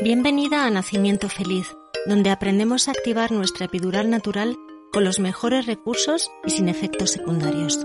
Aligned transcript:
Bienvenida 0.00 0.66
a 0.66 0.70
Nacimiento 0.70 1.28
Feliz, 1.28 1.66
donde 2.06 2.30
aprendemos 2.30 2.86
a 2.86 2.92
activar 2.92 3.32
nuestra 3.32 3.66
epidural 3.66 4.08
natural 4.08 4.56
con 4.92 5.02
los 5.02 5.18
mejores 5.18 5.66
recursos 5.66 6.30
y 6.46 6.50
sin 6.50 6.68
efectos 6.68 7.10
secundarios. 7.10 7.84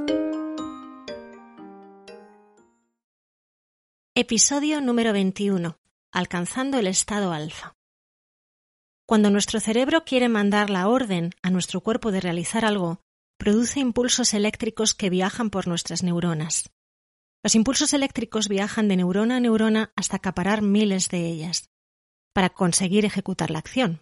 Episodio 4.13 4.81
número 4.81 5.13
21. 5.13 5.79
Alcanzando 6.11 6.77
el 6.77 6.85
estado 6.85 7.33
alfa. 7.33 7.75
Cuando 9.07 9.31
nuestro 9.31 9.59
cerebro 9.59 10.05
quiere 10.05 10.29
mandar 10.29 10.69
la 10.69 10.87
orden 10.87 11.31
a 11.41 11.49
nuestro 11.49 11.81
cuerpo 11.81 12.11
de 12.11 12.21
realizar 12.21 12.65
algo, 12.65 13.01
produce 13.37 13.79
impulsos 13.79 14.35
eléctricos 14.35 14.93
que 14.93 15.09
viajan 15.09 15.49
por 15.49 15.67
nuestras 15.67 16.03
neuronas. 16.03 16.69
Los 17.45 17.53
impulsos 17.53 17.93
eléctricos 17.93 18.49
viajan 18.49 18.87
de 18.87 18.95
neurona 18.97 19.35
a 19.35 19.39
neurona 19.39 19.93
hasta 19.95 20.17
acaparar 20.17 20.63
miles 20.63 21.09
de 21.09 21.27
ellas, 21.27 21.69
para 22.33 22.49
conseguir 22.49 23.05
ejecutar 23.05 23.51
la 23.51 23.59
acción. 23.59 24.01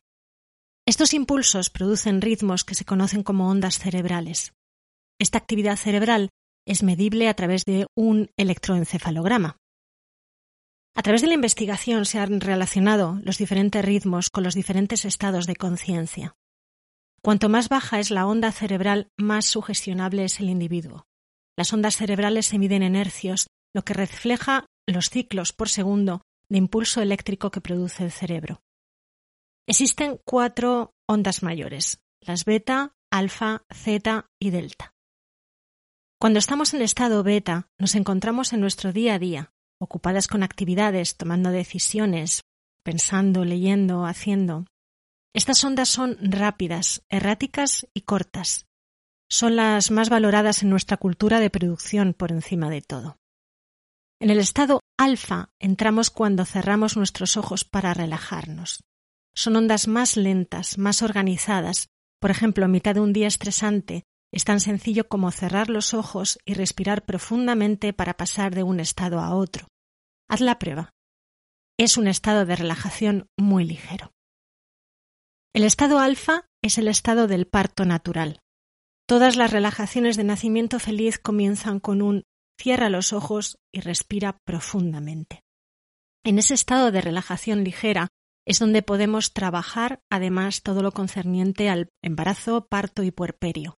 Estos 0.88 1.13
impulsos 1.13 1.69
producen 1.69 2.22
ritmos 2.22 2.63
que 2.63 2.73
se 2.73 2.85
conocen 2.85 3.22
como 3.22 3.50
ondas 3.50 3.80
cerebrales. 3.80 4.53
Esta 5.19 5.39
actividad 5.39 5.75
cerebral 5.75 6.30
es 6.66 6.83
medible 6.83 7.27
a 7.27 7.33
través 7.33 7.66
de 7.66 7.85
un 7.97 8.31
electroencefalograma. 8.38 9.57
A 10.95 11.02
través 11.02 11.19
de 11.19 11.28
la 11.28 11.33
investigación 11.33 12.05
se 12.05 12.19
han 12.19 12.39
relacionado 12.39 13.19
los 13.23 13.38
diferentes 13.38 13.83
ritmos 13.83 14.30
con 14.30 14.45
los 14.45 14.55
diferentes 14.55 15.03
estados 15.03 15.47
de 15.47 15.57
conciencia. 15.57 16.33
Cuanto 17.22 17.50
más 17.50 17.67
baja 17.67 18.00
es 18.00 18.09
la 18.09 18.25
onda 18.25 18.53
cerebral, 18.53 19.09
más 19.17 19.44
sugestionable 19.44 20.23
es 20.23 20.39
el 20.39 20.50
individuo. 20.50 21.07
Las 21.57 21.71
ondas 21.73 21.95
cerebrales 21.95 22.47
se 22.47 22.57
miden 22.57 22.83
en 22.83 22.95
hercios, 22.95 23.47
lo 23.73 23.83
que 23.83 23.93
refleja 23.93 24.65
los 24.87 25.09
ciclos 25.09 25.53
por 25.53 25.69
segundo 25.69 26.21
de 26.49 26.57
impulso 26.57 27.01
eléctrico 27.01 27.51
que 27.51 27.61
produce 27.61 28.03
el 28.03 28.11
cerebro. 28.11 28.61
Existen 29.67 30.19
cuatro 30.25 30.93
ondas 31.07 31.41
mayores, 31.41 32.01
las 32.21 32.45
beta, 32.45 32.93
alfa, 33.11 33.63
zeta 33.73 34.27
y 34.39 34.49
delta. 34.49 34.93
Cuando 36.19 36.39
estamos 36.39 36.73
en 36.73 36.81
estado 36.81 37.23
beta, 37.23 37.69
nos 37.77 37.95
encontramos 37.95 38.53
en 38.53 38.61
nuestro 38.61 38.93
día 38.93 39.15
a 39.15 39.19
día, 39.19 39.51
ocupadas 39.79 40.27
con 40.27 40.43
actividades, 40.43 41.17
tomando 41.17 41.51
decisiones, 41.51 42.43
pensando, 42.83 43.45
leyendo, 43.45 44.05
haciendo. 44.05 44.65
Estas 45.33 45.63
ondas 45.63 45.89
son 45.89 46.17
rápidas, 46.21 47.03
erráticas 47.09 47.88
y 47.93 48.01
cortas, 48.01 48.67
son 49.33 49.55
las 49.55 49.89
más 49.89 50.09
valoradas 50.09 50.61
en 50.61 50.69
nuestra 50.69 50.97
cultura 50.97 51.39
de 51.39 51.49
producción 51.49 52.13
por 52.13 52.31
encima 52.31 52.69
de 52.69 52.83
todo. 52.83 53.17
En 54.21 54.29
el 54.29 54.37
estado 54.37 54.79
alfa 54.95 55.49
entramos 55.59 56.11
cuando 56.11 56.45
cerramos 56.45 56.97
nuestros 56.97 57.35
ojos 57.35 57.65
para 57.65 57.95
relajarnos. 57.95 58.83
Son 59.35 59.55
ondas 59.55 59.87
más 59.87 60.17
lentas, 60.17 60.77
más 60.77 61.01
organizadas. 61.01 61.87
Por 62.21 62.29
ejemplo, 62.29 62.63
a 62.63 62.67
mitad 62.67 62.93
de 62.93 63.01
un 63.01 63.11
día 63.11 63.25
estresante, 63.25 64.03
es 64.31 64.43
tan 64.43 64.59
sencillo 64.59 65.07
como 65.07 65.31
cerrar 65.31 65.67
los 65.67 65.95
ojos 65.95 66.38
y 66.45 66.53
respirar 66.53 67.03
profundamente 67.03 67.91
para 67.91 68.13
pasar 68.13 68.53
de 68.53 68.61
un 68.61 68.79
estado 68.79 69.19
a 69.19 69.33
otro. 69.33 69.67
Haz 70.29 70.41
la 70.41 70.59
prueba. 70.59 70.91
Es 71.79 71.97
un 71.97 72.07
estado 72.07 72.45
de 72.45 72.55
relajación 72.55 73.25
muy 73.35 73.66
ligero. 73.66 74.11
El 75.55 75.63
estado 75.63 75.97
alfa 75.97 76.45
es 76.61 76.77
el 76.77 76.88
estado 76.88 77.25
del 77.25 77.47
parto 77.47 77.83
natural. 77.83 78.39
Todas 79.06 79.36
las 79.36 79.52
relajaciones 79.52 80.16
de 80.16 80.24
nacimiento 80.24 80.80
feliz 80.80 81.19
comienzan 81.19 81.80
con 81.80 82.02
un 82.02 82.24
cierra 82.59 82.90
los 82.90 83.12
ojos 83.12 83.58
y 83.74 83.81
respira 83.81 84.38
profundamente. 84.46 85.44
En 86.24 86.40
ese 86.40 86.53
estado 86.53 86.91
de 86.91 87.02
relajación 87.02 87.64
ligera 87.64 88.08
es 88.46 88.59
donde 88.59 88.81
podemos 88.81 89.34
trabajar 89.34 90.02
además 90.09 90.62
todo 90.64 90.81
lo 90.81 90.91
concerniente 90.91 91.69
al 91.69 91.90
embarazo, 92.02 92.68
parto 92.68 93.03
y 93.03 93.12
puerperio. 93.12 93.78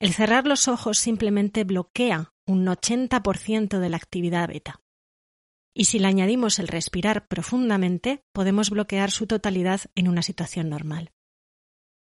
El 0.00 0.12
cerrar 0.12 0.46
los 0.46 0.68
ojos 0.68 0.98
simplemente 0.98 1.64
bloquea 1.64 2.32
un 2.46 2.66
80% 2.66 3.78
de 3.78 3.88
la 3.88 3.96
actividad 3.96 4.48
beta. 4.48 4.80
Y 5.74 5.84
si 5.84 5.98
le 5.98 6.08
añadimos 6.08 6.58
el 6.58 6.68
respirar 6.68 7.28
profundamente, 7.28 8.22
podemos 8.32 8.70
bloquear 8.70 9.10
su 9.10 9.26
totalidad 9.26 9.82
en 9.94 10.08
una 10.08 10.22
situación 10.22 10.68
normal. 10.68 11.12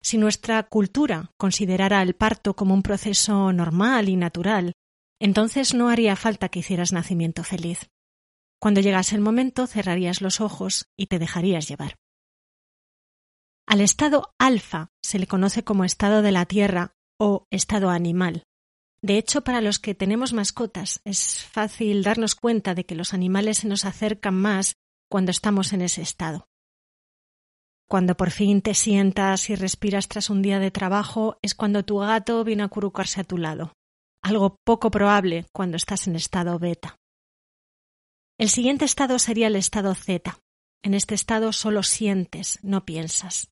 Si 0.06 0.20
nuestra 0.20 0.62
cultura 0.62 1.32
considerara 1.36 2.04
el 2.04 2.14
parto 2.14 2.56
como 2.56 2.76
un 2.76 2.84
proceso 2.84 3.52
normal 3.52 4.08
y 4.08 4.16
natural, 4.16 4.74
entonces 5.20 5.74
no 5.74 5.90
haría 5.90 6.16
falta 6.16 6.50
que 6.50 6.60
hicieras 6.60 6.94
nacimiento 6.94 7.44
feliz. 7.44 7.90
Cuando 8.62 8.82
llegase 8.82 9.16
el 9.16 9.22
momento 9.22 9.66
cerrarías 9.66 10.22
los 10.22 10.42
ojos 10.42 10.86
y 10.96 11.08
te 11.08 11.18
dejarías 11.18 11.68
llevar. 11.68 11.96
Al 13.66 13.82
estado 13.82 14.32
alfa 14.38 14.90
se 15.02 15.18
le 15.18 15.26
conoce 15.26 15.64
como 15.64 15.84
estado 15.84 16.22
de 16.22 16.32
la 16.32 16.46
tierra 16.46 16.94
o 17.20 17.48
estado 17.50 17.90
animal. 17.90 18.44
De 19.02 19.18
hecho, 19.18 19.44
para 19.44 19.60
los 19.60 19.80
que 19.80 19.96
tenemos 19.96 20.34
mascotas 20.34 21.02
es 21.04 21.44
fácil 21.44 22.04
darnos 22.04 22.36
cuenta 22.36 22.76
de 22.76 22.86
que 22.86 22.94
los 22.94 23.16
animales 23.16 23.58
se 23.58 23.68
nos 23.68 23.86
acercan 23.86 24.36
más 24.36 24.76
cuando 25.10 25.32
estamos 25.32 25.74
en 25.74 25.82
ese 25.82 26.04
estado. 26.04 26.46
Cuando 27.88 28.18
por 28.18 28.32
fin 28.32 28.62
te 28.62 28.74
sientas 28.74 29.50
y 29.50 29.56
respiras 29.56 30.08
tras 30.08 30.30
un 30.30 30.42
día 30.42 30.60
de 30.60 30.72
trabajo 30.72 31.38
es 31.42 31.54
cuando 31.54 31.86
tu 31.86 32.00
gato 32.00 32.44
viene 32.44 32.64
a 32.64 32.68
curucarse 32.68 33.22
a 33.22 33.24
tu 33.24 33.38
lado, 33.38 33.74
algo 34.22 34.56
poco 34.64 34.90
probable 34.90 35.46
cuando 35.52 35.78
estás 35.78 36.08
en 36.08 36.16
estado 36.16 36.58
beta. 36.58 36.98
El 38.38 38.50
siguiente 38.50 38.86
estado 38.86 39.20
sería 39.20 39.48
el 39.48 39.56
estado 39.56 39.94
zeta. 39.96 40.40
En 40.84 40.94
este 40.94 41.16
estado 41.16 41.54
solo 41.54 41.84
sientes, 41.84 42.60
no 42.64 42.86
piensas. 42.86 43.50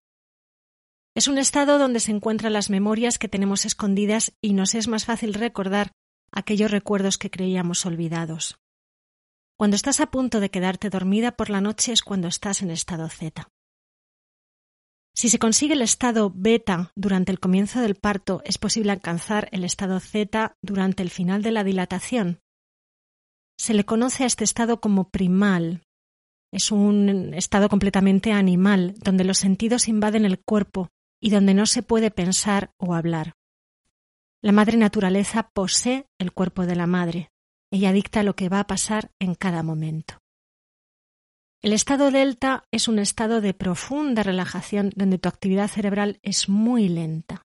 Es 1.15 1.27
un 1.27 1.37
estado 1.37 1.77
donde 1.77 1.99
se 1.99 2.11
encuentran 2.11 2.53
las 2.53 2.69
memorias 2.69 3.17
que 3.17 3.29
tenemos 3.29 3.65
escondidas 3.65 4.33
y 4.41 4.53
nos 4.53 4.75
es 4.75 4.87
más 4.87 5.05
fácil 5.05 5.33
recordar 5.33 5.91
aquellos 6.31 6.71
recuerdos 6.71 7.17
que 7.17 7.29
creíamos 7.29 7.85
olvidados. 7.85 8.57
Cuando 9.57 9.75
estás 9.75 9.99
a 9.99 10.07
punto 10.07 10.39
de 10.39 10.49
quedarte 10.49 10.89
dormida 10.89 11.31
por 11.31 11.49
la 11.49 11.61
noche 11.61 11.93
es 11.93 12.01
cuando 12.01 12.27
estás 12.27 12.61
en 12.61 12.71
estado 12.71 13.07
zeta. 13.09 13.47
Si 15.15 15.29
se 15.29 15.37
consigue 15.37 15.73
el 15.73 15.81
estado 15.81 16.31
beta 16.35 16.91
durante 16.95 17.31
el 17.31 17.39
comienzo 17.39 17.81
del 17.81 17.95
parto, 17.95 18.41
es 18.45 18.57
posible 18.57 18.91
alcanzar 18.91 19.47
el 19.51 19.63
estado 19.63 19.99
zeta 19.99 20.57
durante 20.61 21.03
el 21.03 21.11
final 21.11 21.43
de 21.43 21.51
la 21.51 21.63
dilatación. 21.63 22.39
Se 23.57 23.75
le 23.75 23.85
conoce 23.85 24.23
a 24.23 24.27
este 24.27 24.43
estado 24.43 24.81
como 24.81 25.09
primal. 25.09 25.83
Es 26.51 26.71
un 26.71 27.33
estado 27.33 27.69
completamente 27.69 28.31
animal, 28.31 28.95
donde 28.97 29.23
los 29.23 29.37
sentidos 29.37 29.87
invaden 29.87 30.25
el 30.25 30.39
cuerpo 30.39 30.89
y 31.21 31.29
donde 31.29 31.53
no 31.53 31.67
se 31.67 31.83
puede 31.83 32.09
pensar 32.09 32.73
o 32.77 32.95
hablar. 32.95 33.33
La 34.41 34.51
madre 34.51 34.77
naturaleza 34.77 35.49
posee 35.53 36.07
el 36.19 36.33
cuerpo 36.33 36.65
de 36.65 36.75
la 36.75 36.87
madre. 36.87 37.31
Ella 37.71 37.93
dicta 37.93 38.23
lo 38.23 38.35
que 38.35 38.49
va 38.49 38.59
a 38.59 38.67
pasar 38.67 39.11
en 39.19 39.35
cada 39.35 39.63
momento. 39.63 40.22
El 41.63 41.71
estado 41.71 42.11
delta 42.11 42.65
es 42.71 42.89
un 42.89 42.99
estado 42.99 43.39
de 43.39 43.53
profunda 43.53 44.21
relajación 44.21 44.91
donde 44.97 45.17
tu 45.17 45.29
actividad 45.29 45.69
cerebral 45.69 46.19
es 46.21 46.49
muy 46.49 46.89
lenta. 46.89 47.43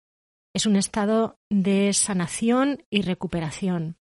Es 0.53 0.67
un 0.67 0.75
estado 0.75 1.39
de 1.51 1.93
sanación 1.93 2.85
y 2.91 3.03
recuperación. 3.03 3.97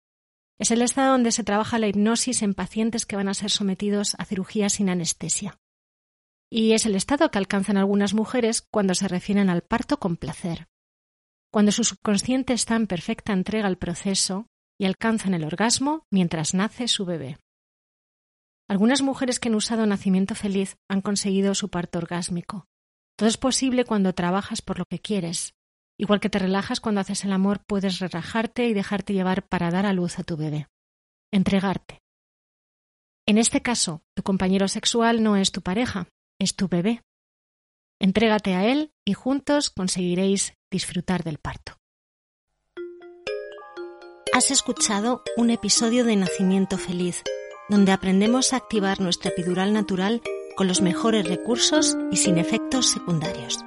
Es 0.59 0.71
el 0.71 0.81
estado 0.81 1.13
donde 1.13 1.33
se 1.33 1.45
trabaja 1.45 1.79
la 1.79 1.89
hipnosis 1.89 2.41
en 2.41 2.55
pacientes 2.55 3.05
que 3.05 3.17
van 3.17 3.29
a 3.29 3.35
ser 3.35 3.51
sometidos 3.51 4.17
a 4.19 4.25
cirugía 4.25 4.71
sin 4.71 4.89
anestesia. 4.89 5.59
Y 6.51 6.73
es 6.73 6.87
el 6.87 6.95
estado 6.95 7.31
que 7.31 7.37
alcanzan 7.37 7.77
algunas 7.77 8.15
mujeres 8.15 8.67
cuando 8.71 8.95
se 8.95 9.09
refieren 9.09 9.51
al 9.51 9.61
parto 9.61 9.99
con 9.99 10.17
placer. 10.17 10.67
Cuando 11.53 11.73
su 11.73 11.85
subconsciente 11.85 12.55
está 12.55 12.75
en 12.75 12.87
perfecta 12.87 13.35
entrega 13.35 13.67
al 13.67 13.77
proceso 13.77 14.47
y 14.81 14.87
alcanzan 14.87 15.35
el 15.35 15.45
orgasmo 15.45 16.07
mientras 16.11 16.55
nace 16.55 16.89
su 16.89 17.05
bebé. 17.05 17.37
Algunas 18.69 19.03
mujeres 19.03 19.39
que 19.39 19.49
han 19.49 19.55
usado 19.55 19.87
nacimiento 19.87 20.35
feliz 20.35 20.77
han 20.89 21.01
conseguido 21.01 21.55
su 21.55 21.69
parto 21.69 21.99
orgásmico. 21.99 22.67
Todo 23.17 23.29
es 23.29 23.37
posible 23.37 23.85
cuando 23.85 24.13
trabajas 24.13 24.61
por 24.61 24.79
lo 24.79 24.85
que 24.85 24.99
quieres. 24.99 25.55
Igual 25.99 26.21
que 26.21 26.29
te 26.29 26.39
relajas 26.39 26.81
cuando 26.81 27.01
haces 27.01 27.25
el 27.25 27.33
amor, 27.33 27.65
puedes 27.67 28.01
relajarte 28.01 28.67
y 28.67 28.75
dejarte 28.75 29.15
llevar 29.15 29.47
para 29.49 29.71
dar 29.71 29.87
a 29.87 29.93
luz 29.93 30.19
a 30.19 30.25
tu 30.25 30.37
bebé. 30.37 30.69
Entregarte. 31.33 32.03
En 33.27 33.39
este 33.39 33.63
caso, 33.63 34.03
tu 34.15 34.23
compañero 34.23 34.69
sexual 34.69 35.23
no 35.23 35.37
es 35.37 35.53
tu 35.53 35.62
pareja, 35.62 36.09
es 36.39 36.55
tu 36.55 36.69
bebé. 36.69 37.03
Entrégate 37.99 38.55
a 38.55 38.67
él 38.67 38.93
y 39.07 39.15
juntos 39.15 39.71
conseguiréis 39.71 40.55
disfrutar 40.71 41.25
del 41.25 41.39
parto. 41.39 41.79
Has 44.33 44.51
escuchado 44.51 45.23
un 45.37 45.49
episodio 45.49 46.05
de 46.05 46.15
Nacimiento 46.15 46.77
Feliz, 46.77 47.25
donde 47.69 47.93
aprendemos 47.93 48.53
a 48.53 48.57
activar 48.57 49.01
nuestra 49.01 49.31
epidural 49.31 49.73
natural 49.73 50.23
con 50.57 50.69
los 50.69 50.81
mejores 50.81 51.29
recursos 51.29 51.97
y 52.11 52.17
sin 52.17 52.39
efectos 52.39 52.91
secundarios. 52.91 53.59